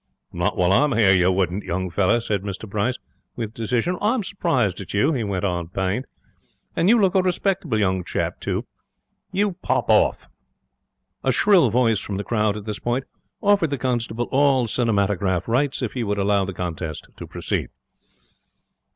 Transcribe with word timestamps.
'Not 0.33 0.57
while 0.57 0.73
I'm 0.73 0.93
here 0.93 1.11
you 1.11 1.31
wouldn't, 1.31 1.63
young 1.63 1.91
fellow,' 1.91 2.17
said 2.17 2.41
Mr 2.41 2.67
Bryce, 2.67 2.97
with 3.35 3.53
decision. 3.53 3.99
'I'm 4.01 4.23
surprised 4.23 4.81
at 4.81 4.95
you,' 4.95 5.13
he 5.13 5.23
went 5.23 5.45
on, 5.45 5.67
pained. 5.67 6.07
'And 6.75 6.89
you 6.89 6.99
look 6.99 7.13
a 7.13 7.21
respectable 7.21 7.77
young 7.77 8.03
chap, 8.03 8.39
too. 8.39 8.65
You 9.31 9.51
pop 9.61 9.91
off.' 9.91 10.27
A 11.23 11.31
shrill 11.31 11.69
voice 11.69 11.99
from 11.99 12.17
the 12.17 12.23
crowd 12.23 12.57
at 12.57 12.65
this 12.65 12.79
point 12.79 13.03
offered 13.43 13.69
the 13.69 13.77
constable 13.77 14.27
all 14.31 14.65
cinematograph 14.65 15.47
rights 15.47 15.83
if 15.83 15.93
he 15.93 16.03
would 16.03 16.17
allow 16.17 16.45
the 16.45 16.51
contest 16.53 17.07
to 17.17 17.27
proceed. 17.27 17.69